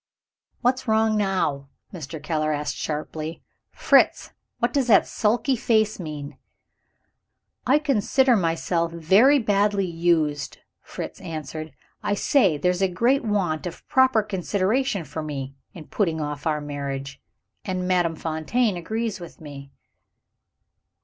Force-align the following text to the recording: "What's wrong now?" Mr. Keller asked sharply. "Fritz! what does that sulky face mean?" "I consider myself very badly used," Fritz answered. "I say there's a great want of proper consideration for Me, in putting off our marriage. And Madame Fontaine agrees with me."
"What's 0.61 0.87
wrong 0.87 1.15
now?" 1.15 1.69
Mr. 1.93 2.17
Keller 2.19 2.51
asked 2.51 2.75
sharply. 2.75 3.43
"Fritz! 3.71 4.31
what 4.57 4.73
does 4.73 4.87
that 4.87 5.05
sulky 5.05 5.55
face 5.55 5.99
mean?" 5.99 6.39
"I 7.67 7.77
consider 7.77 8.35
myself 8.35 8.91
very 8.91 9.37
badly 9.37 9.85
used," 9.85 10.57
Fritz 10.81 11.21
answered. 11.21 11.71
"I 12.01 12.15
say 12.15 12.57
there's 12.57 12.81
a 12.81 12.87
great 12.87 13.23
want 13.23 13.67
of 13.67 13.87
proper 13.87 14.23
consideration 14.23 15.03
for 15.03 15.21
Me, 15.21 15.53
in 15.75 15.85
putting 15.85 16.19
off 16.19 16.47
our 16.47 16.61
marriage. 16.61 17.21
And 17.63 17.87
Madame 17.87 18.15
Fontaine 18.15 18.77
agrees 18.77 19.19
with 19.19 19.39
me." 19.39 19.71